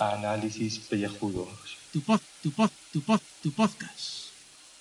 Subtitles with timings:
[0.00, 1.46] Análisis pellejudos.
[1.92, 4.34] Tu pod, tu pod, tu pod, tu podcast.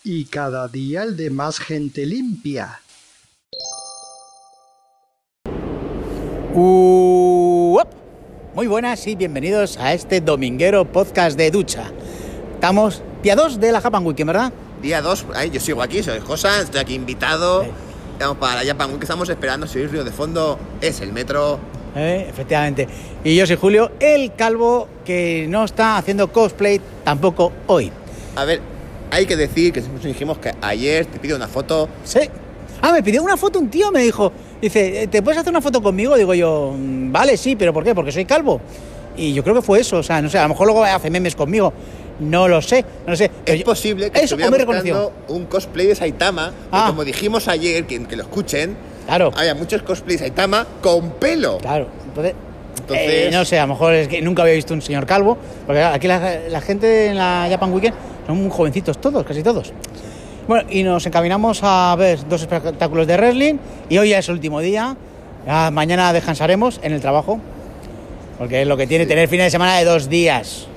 [0.04, 2.82] Y cada día el de más gente limpia.
[6.56, 7.88] Uop.
[8.56, 11.92] Muy buenas y bienvenidos a este dominguero podcast de ducha.
[12.56, 14.52] Estamos día 2 de la Japan Weekend, ¿verdad?
[14.82, 17.66] Día 2, yo sigo aquí, soy Josa, estoy aquí invitado.
[17.66, 17.70] Sí.
[18.16, 21.60] Estamos para la Japan Week, estamos esperando, si oís ruido de fondo, es el metro.
[21.98, 22.88] Eh, efectivamente.
[23.26, 27.92] Y yo soy Julio, el calvo que no está haciendo cosplay tampoco hoy.
[28.38, 28.62] A ver,
[29.12, 31.90] hay que decir que nos dijimos que ayer te pido una foto.
[32.06, 32.22] Sí.
[32.82, 35.84] Ah, me pidió una foto un tío, me dijo, dice, ¿te puedes hacer una foto
[35.84, 36.16] conmigo?
[36.16, 37.94] Digo yo, "Mm, vale, sí, pero ¿por qué?
[37.94, 38.62] Porque soy calvo.
[39.18, 41.10] Y yo creo que fue eso, o sea, no sé, a lo mejor luego hace
[41.10, 41.74] memes conmigo.
[42.20, 43.30] No lo sé, no lo sé.
[43.46, 46.86] Es yo- posible que estuviera buscando un cosplay de Saitama, Ah.
[46.88, 49.32] como dijimos ayer, que, que lo escuchen, Claro.
[49.36, 51.58] había muchos cosplays de Saitama con pelo.
[51.58, 52.34] Claro, entonces,
[52.80, 55.38] Entonces- eh, no sé, a lo mejor es que nunca había visto un señor calvo,
[55.66, 57.96] porque aquí la, la gente en la Japan Weekend
[58.28, 59.74] son muy jovencitos todos, casi todos.
[60.48, 63.56] Bueno, y nos encaminamos a ver dos espectáculos de wrestling
[63.90, 64.96] y hoy ya es el último día.
[65.72, 67.40] Mañana descansaremos en el trabajo,
[68.38, 69.10] porque es lo que tiene Sí.
[69.10, 70.68] tener fines de semana de dos días.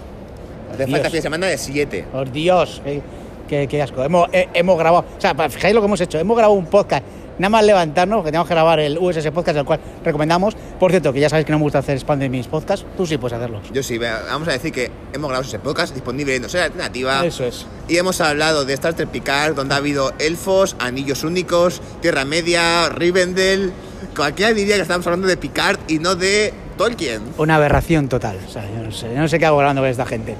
[0.86, 0.90] Dios.
[0.98, 2.04] falta fin de semana de 7.
[2.12, 3.00] Por Dios, qué,
[3.48, 4.02] qué- qué asco.
[4.02, 7.04] Hemos, eh, hemos grabado, o sea, fijáis lo que hemos hecho, hemos grabado un podcast,
[7.38, 10.56] nada más levantarnos, que tenemos que grabar el USS Podcast, el cual recomendamos.
[10.80, 13.06] Por cierto, que ya sabéis que no me gusta hacer spam de mis podcasts, tú
[13.06, 13.60] sí puedes hacerlo.
[13.72, 17.24] Yo sí, vamos a decir que hemos grabado ese podcast disponible en Osera Alternativa.
[17.24, 17.64] Eso es.
[17.88, 22.88] Y hemos hablado de Star Trek Picard, donde ha habido elfos, anillos únicos, Tierra Media,
[22.88, 23.72] Rivendell.
[24.16, 27.22] Cualquiera diría que estamos hablando de Picard y no de Tolkien.
[27.38, 28.38] Una aberración total.
[28.46, 30.34] O sea, yo no sé, yo no sé qué hago grabando con esta gente.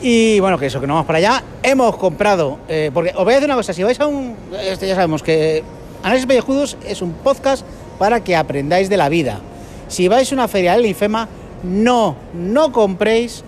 [0.00, 1.42] Y bueno, que eso, que no vamos para allá.
[1.62, 4.36] Hemos comprado, eh, porque os voy a decir una cosa, si vais a un...
[4.60, 5.64] Este ya sabemos que
[6.02, 7.66] Análisis Pellejudos es un podcast
[7.98, 9.40] para que aprendáis de la vida.
[9.88, 11.28] Si vais a una feria del Infema,
[11.64, 13.42] no, no compréis.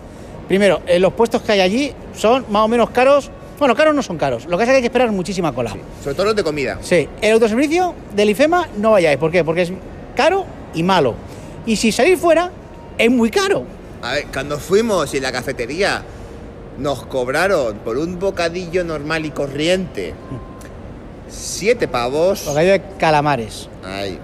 [0.48, 3.30] Primero, eh, los puestos que hay allí son más o menos caros.
[3.60, 4.46] Bueno, caros no son caros.
[4.46, 5.76] Lo que pasa es que hay que esperar muchísima cola.
[6.02, 6.78] Sobre todo los de comida.
[6.80, 9.18] Sí, el autoservicio del IFEMA no vayáis.
[9.18, 9.44] ¿Por qué?
[9.44, 9.72] Porque es
[10.16, 11.14] caro y malo.
[11.66, 12.50] Y si salís fuera,
[12.98, 13.64] es muy caro.
[14.02, 16.02] A ver, cuando fuimos y la cafetería
[16.80, 20.14] nos cobraron por un bocadillo normal y corriente
[21.28, 22.44] siete pavos.
[22.46, 23.68] Bocadillo de calamares.
[23.84, 24.18] Ay.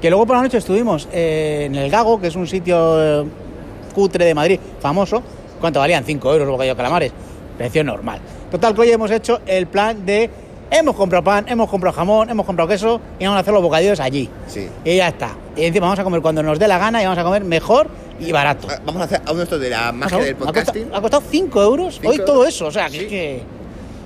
[0.00, 3.26] Que luego por la noche estuvimos eh, en el Gago, que es un sitio eh,
[3.94, 5.22] cutre de Madrid, famoso.
[5.60, 6.04] ¿Cuánto valían?
[6.04, 7.12] 5 euros el bocadillo de calamares.
[7.56, 8.20] Precio normal.
[8.50, 10.28] Total, que hoy hemos hecho el plan de...
[10.70, 14.00] Hemos comprado pan, hemos comprado jamón, hemos comprado queso y vamos a hacer los bocadillos
[14.00, 14.28] allí.
[14.48, 14.68] sí.
[14.84, 15.36] Y ya está.
[15.54, 17.88] Y encima vamos a comer cuando nos dé la gana y vamos a comer mejor
[18.26, 18.66] y barato.
[18.70, 20.88] Ah, Vamos a hacer a uno esto de la magia del podcasting.
[20.92, 22.48] Ha costado 5 euros Cinco hoy todo euros.
[22.54, 22.66] eso.
[22.66, 23.04] O sea, que Sí.
[23.04, 23.42] es que...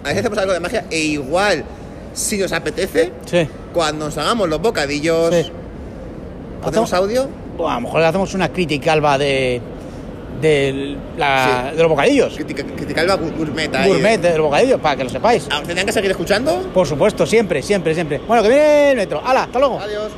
[0.05, 1.65] A veces hacemos algo de magia e igual,
[2.13, 3.49] si nos apetece, Sí.
[3.73, 5.51] cuando nos hagamos los bocadillos, Sí.
[6.63, 7.29] ¿ponemos Hacemos- audio?
[7.57, 9.61] Bueno, a lo mejor le hacemos una crítica alba de,
[10.41, 11.77] de, la- Sí.
[11.77, 12.35] de los bocadillos.
[12.37, 13.89] Critica, criticar gourmet ahí.
[13.89, 15.49] Gourmet de los bocadillos, para que lo sepáis.
[15.51, 16.71] Ah, ¿Tendrán que seguir escuchando?
[16.75, 18.19] Por supuesto, siempre, siempre, siempre.
[18.27, 19.21] Bueno, que viene el metro.
[19.25, 19.45] ¡Hala!
[19.45, 19.81] ¡Hasta luego!
[19.81, 20.13] Adiós.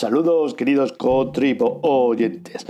[0.00, 2.66] Saludos queridos cotripo oyentes.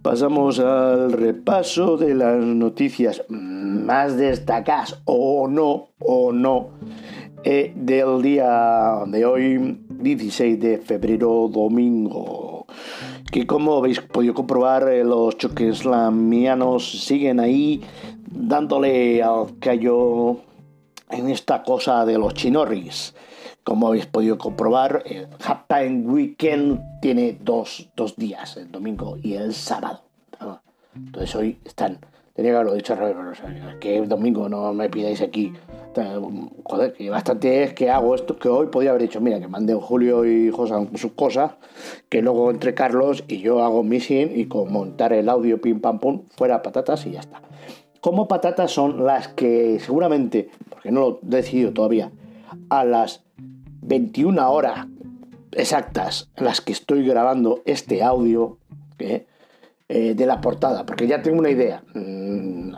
[0.00, 6.68] Pasamos al repaso de las noticias más destacadas o no, o no,
[7.42, 12.66] eh, del día de hoy, 16 de febrero, domingo.
[13.32, 17.82] Que como habéis podido comprobar, eh, los choques lamianos siguen ahí
[18.30, 20.36] dándole al callo
[21.10, 23.14] en esta cosa de los chinorris.
[23.66, 29.54] Como habéis podido comprobar, el Halftime Weekend tiene dos, dos días, el domingo y el
[29.54, 30.02] sábado.
[30.94, 31.98] Entonces hoy están.
[32.32, 35.52] Tenía que haberlo dicho al revés, pero, sea, que el domingo no me pidáis aquí.
[36.62, 39.80] Joder, que bastante es que hago esto, que hoy podía haber dicho, mira, que manden
[39.80, 41.54] Julio y José sus cosas,
[42.08, 45.98] que luego entre Carlos y yo hago missing y con montar el audio pim pam
[45.98, 47.42] pum, fuera patatas y ya está.
[48.00, 52.12] Como patatas son las que seguramente, porque no lo he decidido todavía,
[52.70, 53.26] a las
[53.86, 54.86] 21 horas
[55.52, 58.58] exactas en las que estoy grabando este audio
[58.98, 59.26] ¿eh?
[59.88, 61.82] Eh, de la portada, porque ya tengo una idea.
[61.94, 62.72] Mm,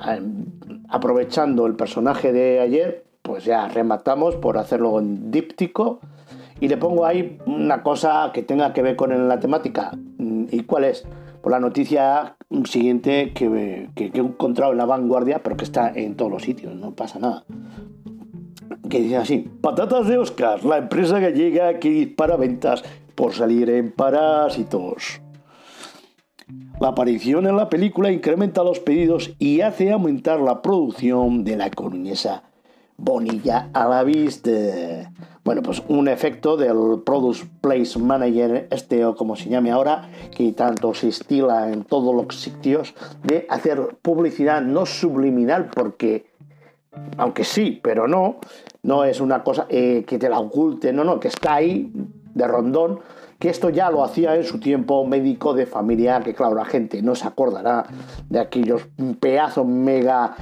[0.88, 6.00] aprovechando el personaje de ayer, pues ya rematamos por hacerlo en díptico
[6.60, 9.93] y le pongo ahí una cosa que tenga que ver con la temática.
[10.19, 11.06] Mm, ¿Y cuál es?
[11.43, 16.31] Por la noticia siguiente que he encontrado en la vanguardia, pero que está en todos
[16.31, 17.44] los sitios, no pasa nada
[18.88, 22.82] que dice así: Patatas de Oscar, la empresa gallega que dispara ventas
[23.14, 25.20] por salir en Parásitos.
[26.80, 31.70] La aparición en la película incrementa los pedidos y hace aumentar la producción de la
[31.70, 32.44] coruñesa
[32.96, 35.12] Bonilla a la vista.
[35.44, 40.52] Bueno, pues un efecto del Product Place Manager, este o como se llame ahora, que
[40.52, 46.26] tanto se estila en todos los sitios, de hacer publicidad no subliminal, porque,
[47.16, 48.40] aunque sí, pero no,
[48.82, 51.92] no es una cosa eh, que te la oculte, no, no, que está ahí
[52.34, 53.00] de rondón,
[53.38, 57.02] que esto ya lo hacía en su tiempo médico de familia, que claro, la gente
[57.02, 57.86] no se acordará
[58.28, 58.88] de aquellos
[59.20, 60.34] pedazos mega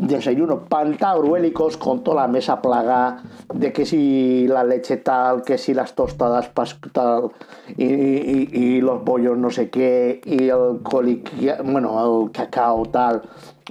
[0.00, 3.22] desayunos pantagruélicos con toda la mesa plaga
[3.52, 6.50] de que si la leche tal, que si las tostadas
[6.92, 7.30] tal
[7.76, 11.22] y, los bollos no sé qué y el coli,
[11.64, 13.22] bueno, el cacao tal,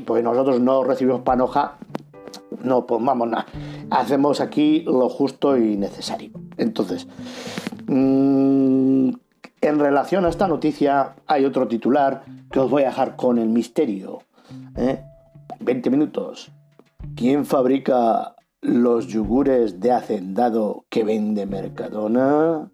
[0.05, 1.77] pues nosotros no recibimos panoja,
[2.63, 3.45] no, pues vamos, nada.
[3.89, 6.31] hacemos aquí lo justo y necesario.
[6.57, 7.07] Entonces,
[7.87, 9.09] mm,
[9.61, 13.49] en relación a esta noticia hay otro titular que os voy a dejar con el
[13.49, 14.19] misterio.
[14.75, 15.03] ¿eh?
[15.59, 16.51] 20 minutos.
[17.15, 22.71] ¿Quién fabrica los yogures de hacendado que vende Mercadona?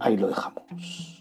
[0.00, 1.13] Ahí lo dejamos.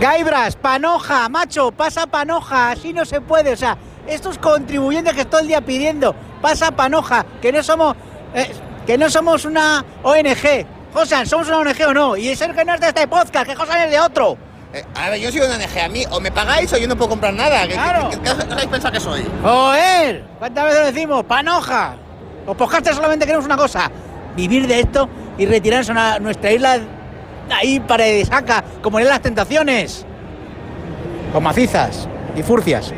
[0.00, 5.40] Gaibras, panoja, macho, pasa panoja, así no se puede, o sea, estos contribuyentes que todo
[5.40, 7.96] el día pidiendo, pasa panoja, que no somos,
[8.34, 8.52] eh,
[8.86, 12.74] que no somos una ONG, Josan, somos una ONG o no, y eso que no
[12.74, 14.36] es de este podcast, que Josan es de otro.
[14.74, 15.78] Eh, a ver, yo soy una ONG.
[15.82, 17.66] A mí o me pagáis o yo no puedo comprar nada.
[17.66, 18.10] ¿Qué, Claro.
[18.10, 19.24] qué, qué, qué os pensado que soy?
[19.42, 21.24] Joder, ¿cuántas veces lo decimos?
[21.24, 21.94] Panoja.
[22.46, 23.90] Los podcasts solamente queremos una cosa,
[24.36, 25.08] vivir de esto
[25.38, 26.78] y retirarnos a nuestra isla
[27.50, 30.04] ahí para saca, como en las tentaciones.
[31.32, 32.92] Con macizas y furcias.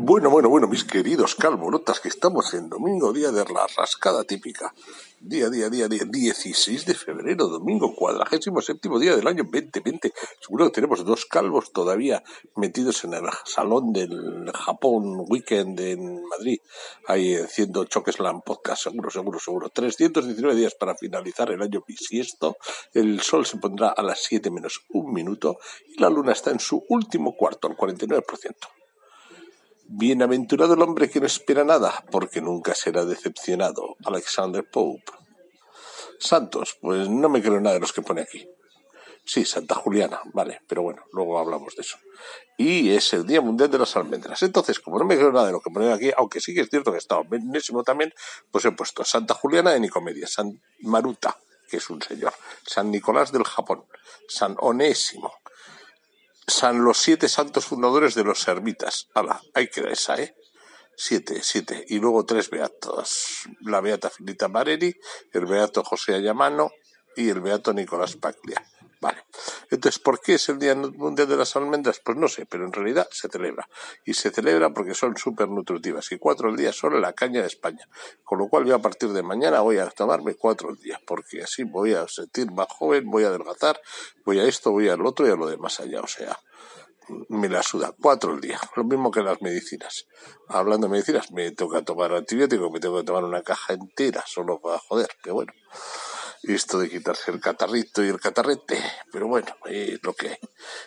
[0.00, 4.72] Bueno, bueno, bueno, mis queridos calborotas, que estamos en domingo, día de la rascada típica.
[5.20, 10.12] Día, día, día, día, 16 de febrero, domingo, cuadragésimo séptimo día del año 2020.
[10.40, 12.22] Seguro que tenemos dos calvos todavía
[12.54, 16.60] metidos en el salón del Japón Weekend en Madrid,
[17.08, 19.68] ahí haciendo Chokeslam Podcast, seguro, seguro, seguro.
[19.70, 22.56] 319 días para finalizar el año bisiesto.
[22.94, 26.60] El sol se pondrá a las 7 menos un minuto y la luna está en
[26.60, 28.54] su último cuarto, al 49%.
[29.90, 33.96] Bienaventurado el hombre que no espera nada, porque nunca será decepcionado.
[34.04, 35.12] Alexander Pope.
[36.20, 38.46] Santos, pues no me creo nada de los que pone aquí.
[39.24, 41.96] Sí, Santa Juliana, vale, pero bueno, luego hablamos de eso.
[42.58, 44.42] Y es el Día Mundial de las Almendras.
[44.42, 46.68] Entonces, como no me creo nada de lo que pone aquí, aunque sí que es
[46.68, 48.12] cierto que está enésimo también,
[48.50, 51.38] pues he puesto Santa Juliana de Nicomedia, San Maruta,
[51.68, 52.34] que es un señor,
[52.66, 53.84] San Nicolás del Japón,
[54.28, 55.32] San Onésimo,
[56.48, 59.08] San los siete santos fundadores de los ermitas.
[59.14, 60.34] Hala, ahí queda esa, ¿eh?
[60.96, 61.84] Siete, siete.
[61.88, 63.42] Y luego tres beatos.
[63.60, 64.98] La beata Filita Mareri,
[65.32, 66.70] el beato José Ayamano
[67.14, 68.64] y el beato Nicolás Paglia.
[69.00, 69.24] Vale.
[69.70, 72.00] Entonces, ¿por qué es el Día Mundial de las Almendras?
[72.04, 73.68] Pues no sé, pero en realidad se celebra.
[74.04, 76.10] Y se celebra porque son súper nutritivas.
[76.10, 77.88] Y cuatro al día son la caña de España.
[78.24, 81.00] Con lo cual yo a partir de mañana voy a tomarme cuatro al día.
[81.06, 83.80] Porque así voy a sentir más joven, voy a adelgazar,
[84.24, 86.00] voy a esto, voy al otro y a lo demás allá.
[86.00, 86.36] O sea,
[87.28, 90.06] me la suda cuatro al día, lo mismo que las medicinas.
[90.48, 94.60] Hablando de medicinas, me toca tomar antibiótico, me tengo que tomar una caja entera solo
[94.60, 95.52] para joder, que bueno.
[96.42, 98.78] Esto de quitarse el catarrito y el catarrete,
[99.12, 100.38] pero bueno, es lo que.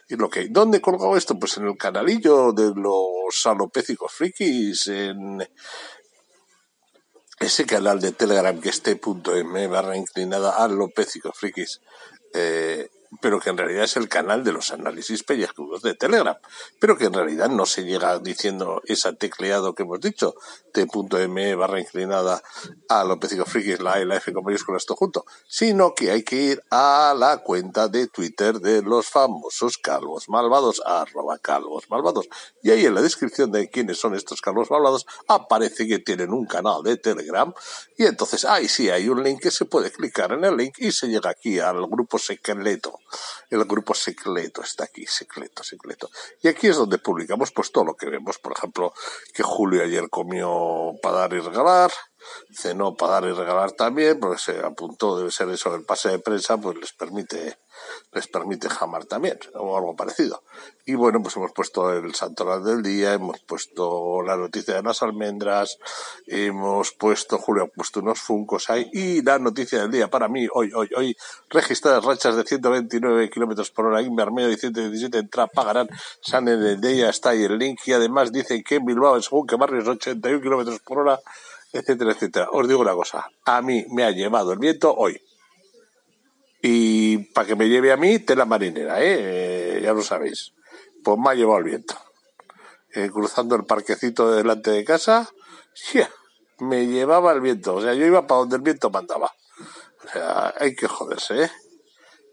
[0.08, 0.48] Es lo que.
[0.50, 1.38] ¿Dónde he colgado esto?
[1.38, 5.46] Pues en el canalillo de los alopécicos frikis, en
[7.40, 11.82] ese canal de Telegram que esté punto m barra inclinada alopécicos frikis.
[12.34, 12.90] Eh,
[13.20, 16.38] pero que en realidad es el canal de los análisis pellizcudos de Telegram,
[16.80, 20.36] pero que en realidad no se llega diciendo esa tecleado que hemos dicho,
[20.72, 22.42] t.me barra inclinada
[22.88, 26.12] a López y Frikis, la A y la F con mayúsculas todo junto, sino que
[26.12, 31.90] hay que ir a la cuenta de Twitter de los famosos calvos malvados, arroba calvos
[31.90, 32.30] malvados,
[32.64, 36.46] y ahí en la descripción de quiénes son estos calvos malvados aparece que tienen un
[36.46, 37.54] canal de Telegram,
[37.98, 40.92] y entonces ahí sí hay un link que se puede clicar en el link y
[40.92, 43.01] se llega aquí al grupo secreto
[43.50, 46.10] el grupo secreto está aquí, secreto, secreto.
[46.42, 48.94] Y aquí es donde publicamos pues todo lo que vemos, por ejemplo,
[49.34, 51.92] que Julio ayer comió para dar y regalar,
[52.54, 56.20] cenó para dar y regalar también, porque se apuntó, debe ser eso, el pase de
[56.20, 57.58] prensa, pues les permite,
[58.12, 60.44] les permite jamar también, o algo parecido.
[60.86, 65.02] Y bueno, pues hemos puesto el santoral del día, hemos puesto la noticia de las
[65.04, 65.78] almendras,
[66.28, 70.48] hemos puesto, Julio ha puesto unos funcos ahí, y la noticia del día para mí,
[70.54, 71.16] hoy, hoy, hoy,
[71.50, 75.90] registradas rachas de 129 kilómetros por hora, Invermedio y 117 en pagarán,
[76.22, 79.48] San en el día está ahí el link, y además dicen que en Bilbao, según
[79.48, 81.20] que barrios 81 kilómetros por hora,
[81.74, 82.48] etcétera, etcétera.
[82.52, 85.22] Os digo una cosa, a mí me ha llevado el viento hoy.
[86.62, 89.78] Y para que me lleve a mí, tela marinera, ¿eh?
[89.78, 90.54] Eh, ya lo sabéis.
[91.04, 91.96] Pues me ha llevado el viento.
[92.94, 95.30] Eh, cruzando el parquecito de delante de casa,
[95.74, 96.10] ¡shia!
[96.62, 97.76] me llevaba el viento.
[97.76, 99.34] O sea, yo iba para donde el viento mandaba.
[100.06, 101.52] O sea, hay que joderse, ¿eh?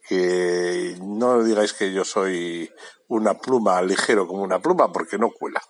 [0.07, 2.71] Que no digáis que yo soy
[3.09, 5.63] una pluma ligero como una pluma, porque no cuela.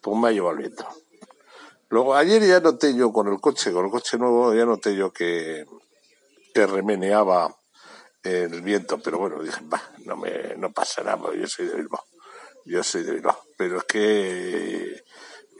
[0.00, 0.86] Pues me ha llevado el viento.
[1.88, 5.12] Luego, ayer ya noté yo con el coche, con el coche nuevo, ya noté yo
[5.12, 5.64] que,
[6.52, 7.54] que remeneaba
[8.24, 12.04] el viento, pero bueno, dije, bah, no me, no pasa nada, yo soy de Bilbao.
[12.64, 13.38] Yo soy de Bilbao.
[13.56, 14.94] Pero es que,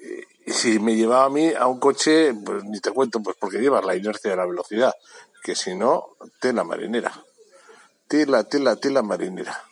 [0.03, 3.59] eh, si me llevaba a mí a un coche, pues ni te cuento, pues porque
[3.59, 4.93] llevas la inercia de la velocidad,
[5.43, 7.13] que si no, tela marinera.
[8.09, 9.65] Tela, tela, tela marinera.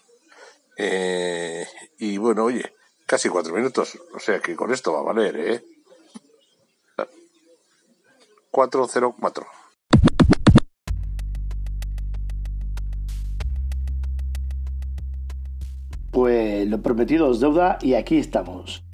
[0.77, 1.67] Eh,
[1.99, 2.75] y bueno, oye,
[3.07, 5.65] casi cuatro minutos, o sea que con esto va a valer, ¿eh?
[8.55, 9.47] 404.
[16.13, 18.85] Pues lo prometido es deuda y aquí estamos.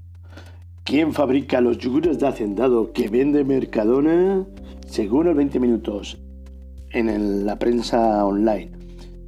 [0.85, 4.47] ¿Quién fabrica los yogures de hacendado que vende Mercadona?
[4.88, 6.19] Según el 20 minutos
[6.93, 8.73] en la prensa online,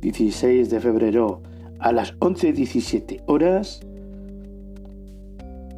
[0.01, 1.43] 16 de febrero
[1.79, 3.81] a las 11.17 horas,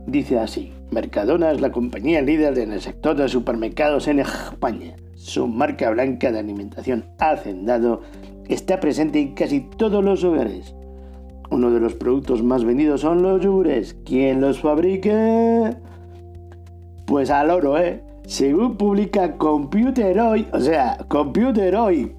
[0.07, 4.95] dice así, Mercadona es la compañía líder en el sector de supermercados en España.
[5.15, 8.03] Su marca blanca de alimentación Hacendado
[8.49, 10.75] está presente en casi todos los hogares.
[11.51, 13.97] Uno de los productos más vendidos son los yogures.
[14.05, 15.79] ¿Quién los fabrica?
[17.07, 18.03] Pues al oro, ¿eh?
[18.27, 22.15] Según publica Computer Hoy, o sea, Computer Hoy.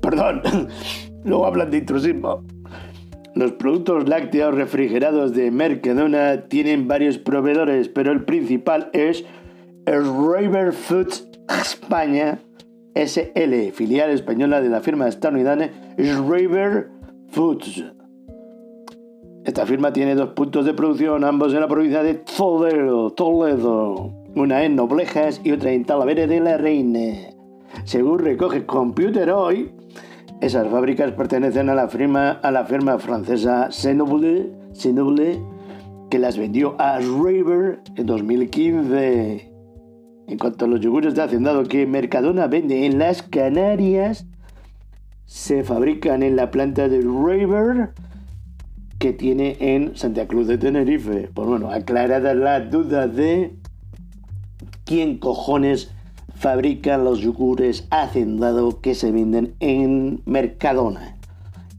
[0.00, 0.42] Perdón,
[1.24, 2.42] luego hablan de intrusismo.
[3.36, 9.26] Los productos lácteos refrigerados de Mercadona tienen varios proveedores, pero el principal es
[9.84, 11.28] River Foods
[11.60, 12.38] España
[12.94, 16.88] SL, filial española de la firma estadounidense River
[17.28, 17.84] Foods.
[19.44, 24.14] Esta firma tiene dos puntos de producción, ambos en la provincia de Toledo.
[24.34, 27.34] Una en Noblejas y otra en Talavera de la Reina.
[27.84, 29.72] Según recoge Computer Hoy,
[30.40, 35.40] esas fábricas pertenecen a la firma, a la firma francesa Senoble, Senoble,
[36.10, 39.52] que las vendió a River en 2015.
[40.28, 44.26] En cuanto a los yogures de hacendado que Mercadona vende en las Canarias,
[45.24, 47.90] se fabrican en la planta de River
[48.98, 51.30] que tiene en Santa Cruz de Tenerife.
[51.32, 53.56] Pues bueno, aclarada la duda de
[54.84, 55.92] quién cojones
[56.36, 61.16] fabrica los yogures hacendado que se venden en Mercadona.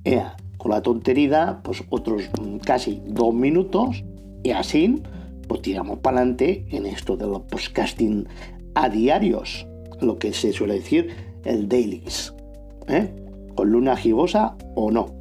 [0.03, 4.03] Ea, con la tontería, pues otros mm, casi dos minutos
[4.43, 5.01] y así
[5.47, 8.27] pues tiramos para adelante en esto de los podcasting
[8.75, 9.65] a diarios,
[10.01, 11.09] lo que se suele decir
[11.45, 12.33] el dailies,
[12.87, 13.13] ¿eh?
[13.55, 15.15] con luna gibosa o no.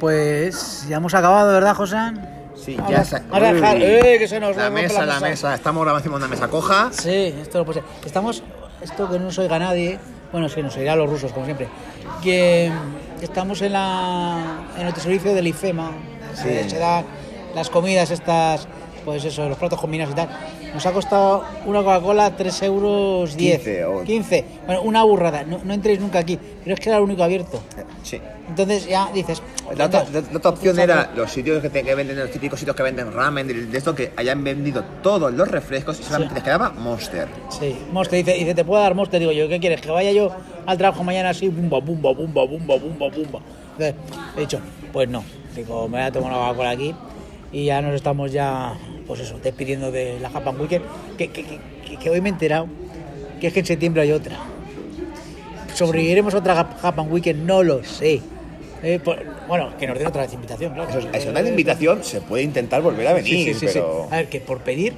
[0.00, 1.96] Pues ya hemos acabado, ¿verdad, José?
[2.56, 3.22] Sí, ya está.
[3.28, 5.28] vamos a dejar- eh, que se nos La mesa, la mesa.
[5.28, 5.54] mesa.
[5.54, 6.88] Estamos ahora encima de una mesa coja.
[6.92, 7.88] Sí, esto no puede ser.
[8.04, 8.42] Estamos,
[8.80, 9.98] esto que no nos oiga nadie,
[10.32, 11.68] bueno, sí, nos oirán los rusos, como siempre,
[12.22, 12.72] que
[13.20, 14.40] estamos en, la,
[14.76, 15.92] en el servicio del IFEMA,
[16.42, 17.04] que se dan
[17.54, 18.66] las comidas estas,
[19.04, 20.28] pues eso, los platos combinados y tal.
[20.74, 23.56] Nos ha costado una Coca-Cola 3 euros 10.
[23.58, 24.44] 15 o- 15.
[24.66, 27.60] Bueno, una burrada, no, no entréis nunca aquí, pero es que era el único abierto.
[28.02, 28.20] Sí.
[28.48, 29.42] Entonces ya dices...
[29.76, 30.84] La otra, venga, la otra opción saco.
[30.84, 33.78] era los sitios que, te, que venden, los típicos sitios que venden ramen, de, de
[33.78, 36.34] esto que hayan vendido todos los refrescos y solamente Sí.
[36.36, 37.28] les quedaba Monster.
[37.50, 39.20] Sí, Monster dice, dice, ¿te puedo dar Monster?
[39.20, 39.80] Digo yo, ¿qué quieres?
[39.80, 40.30] Que vaya yo
[40.66, 43.40] al trabajo mañana así, bumba, bumba, bumba, bumba, bumba, bumba.
[43.78, 43.94] Entonces,
[44.36, 44.60] he dicho,
[44.92, 45.24] pues no.
[45.54, 46.94] Digo, me voy a tomar una Coca-Cola aquí
[47.52, 48.74] y ya nos estamos ya,
[49.08, 50.84] pues eso, despidiendo de la Japan Weekend.
[51.16, 52.68] Que, que, que- que- que hoy me he enterado
[53.40, 54.36] que es que en septiembre hay otra.
[55.74, 57.44] ¿Sobreviviremos a otra Jap- Japan Weekend?
[57.46, 58.20] No lo sé.
[58.82, 59.00] Eh,
[59.48, 60.88] bueno, que nos den otra vez invitación, claro.
[60.90, 63.66] Eso es, una invitación, se puede intentar volver a venir, Sí, sí, sí, sí.
[63.74, 64.06] pero...
[64.10, 64.94] A ver, que por pedir,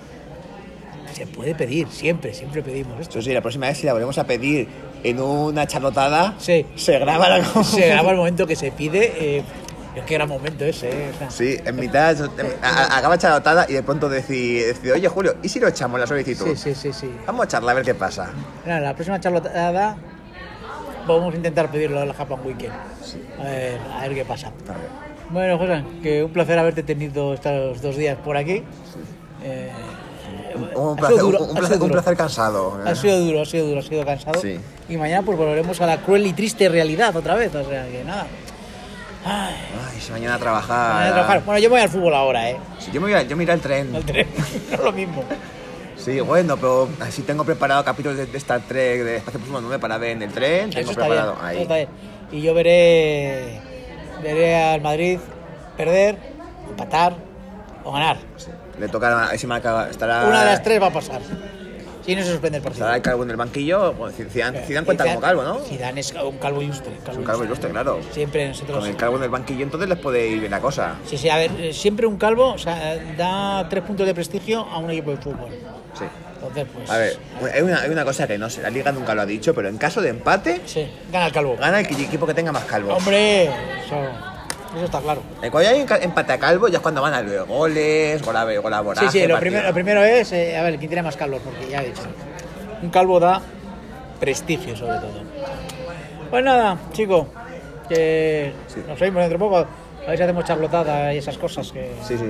[1.14, 3.18] se puede pedir, siempre, siempre pedimos esto.
[3.18, 4.68] Eso sí, la próxima vez si la volvemos a pedir
[5.02, 6.64] en una charlotada, se
[6.98, 9.12] graba la se graba el momento que se pide.
[9.38, 9.42] eh,
[9.94, 11.10] Es que era momento ese, ¿eh?
[11.14, 15.08] O sea, Sí, en mitad em, a- acaba charlotada y de pronto decide, decide, oye
[15.08, 16.46] Julio, ¿y si lo echamos la solicitud?
[16.48, 17.10] sí, sí, sí, sí.
[17.26, 18.30] Vamos a charlar a ver qué pasa.
[18.66, 19.96] La próxima charlotada
[21.06, 22.72] vamos a intentar pedirlo a la Japan Weekend.
[23.40, 24.52] A ver, a ver qué pasa.
[25.30, 28.62] Bueno, José, que un placer haberte tenido estos dos días por aquí.
[29.42, 29.70] Eh,
[30.74, 32.80] Un placer, duro, un, placer, un placer cansado.
[32.84, 34.40] Ha sido duro, ha sido duro, ha sido cansado.
[34.40, 34.58] Sí.
[34.88, 37.54] Y mañana pues volveremos a la cruel y triste realidad otra vez.
[37.54, 38.26] O sea que nada.
[39.24, 39.54] Ay,
[39.92, 40.94] Ay, si mañana a trabajar.
[40.94, 41.42] mañana a trabajar.
[41.44, 42.56] Bueno, yo me voy al fútbol ahora, ¿eh?
[42.78, 43.94] Sí, yo me voy a, yo me iré al tren.
[43.94, 44.26] Al tren.
[44.70, 45.24] no es lo mismo.
[45.96, 49.78] Sí, bueno, pero así tengo preparado capítulos de, de Star Trek de Espacio Próximo 9
[49.78, 50.70] para ver en el tren.
[50.70, 51.62] Tengo Eso está, bien, preparado ahí.
[51.62, 51.88] está bien.
[52.32, 53.60] Y yo veré,
[54.22, 55.18] veré al Madrid
[55.76, 56.16] perder,
[56.68, 57.14] empatar
[57.84, 58.16] o ganar.
[58.78, 60.24] Le toca a ese marca, estará.
[60.26, 61.20] Una de las tres va a pasar.
[62.04, 62.84] Si no se suspende el partido.
[62.84, 63.92] Estará el calvo en el banquillo.
[63.92, 65.58] Bueno, Zidane, Zidane cuenta como calvo, ¿no?
[65.60, 66.92] Zidane es un calvo ilustre.
[67.10, 68.00] Es un calvo ilustre, claro.
[68.12, 68.78] Siempre nosotros.
[68.78, 70.96] Con el calvo en el banquillo entonces les puede ir bien la cosa.
[71.06, 74.60] Sí, sí, a ver, eh, siempre un calvo o sea, da tres puntos de prestigio
[74.60, 75.50] a un equipo de fútbol.
[75.98, 76.04] Sí.
[76.34, 76.90] Entonces, pues.
[76.90, 77.18] A ver,
[77.54, 79.68] hay una, hay una cosa que no sé, la liga nunca lo ha dicho, pero
[79.68, 81.56] en caso de empate, Sí, gana el calvo.
[81.60, 82.94] gana el equipo que tenga más calvo.
[82.94, 83.96] Hombre, eso,
[84.76, 85.22] eso está claro.
[85.42, 88.44] Eh, Cuando hay empate a calvo ya es cuando van a los goles, gol a
[88.44, 91.02] gol a Sí, voraje, sí, lo primero, lo primero es, eh, a ver, quién tiene
[91.02, 92.02] más calvo, porque ya he dicho.
[92.82, 93.40] Un calvo da
[94.18, 95.22] prestigio, sobre todo.
[96.30, 97.26] Pues nada, chico,
[97.88, 98.82] que Sí.
[98.86, 99.66] nos oímos dentro de poco.
[100.16, 102.24] Si hacemos charlotada y esas cosas que Sí, sí.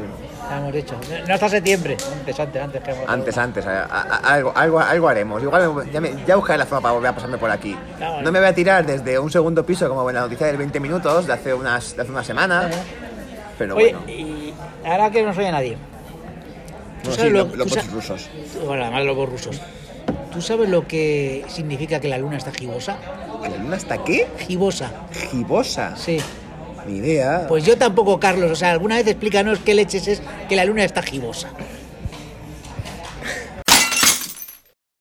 [0.48, 0.94] ya hemos dicho.
[1.26, 2.82] No hasta septiembre, antes, antes, antes.
[2.82, 5.42] Que Antes, antes, a- a- algo, algo, algo haremos.
[5.42, 7.76] Igual ya, me- ya buscaré la forma para volver a pasarme por aquí.
[7.98, 8.22] Claro.
[8.22, 10.78] No me voy a tirar desde un segundo piso como en la noticia del 20
[10.80, 12.68] minutos de hace unas, de hace una semana.
[12.70, 12.74] Eh.
[13.58, 15.76] Pero Oye, bueno, y ahora que no soy a nadie.
[17.02, 18.28] Bueno, sabes sí, lo- lo- los tú sa- bots rusos.
[18.66, 19.60] Bueno, además lobos rusos.
[20.32, 22.96] ¿Tú sabes lo que significa que la luna está gibosa?
[23.42, 24.28] ¿Que ¿La luna está qué?
[24.38, 24.90] Gibosa,
[25.30, 25.96] Gibosa.
[25.96, 26.18] sí.
[26.88, 27.46] Idea.
[27.48, 28.50] Pues yo tampoco, Carlos.
[28.50, 31.50] O sea, alguna vez explícanos qué leches es que la luna está gibosa.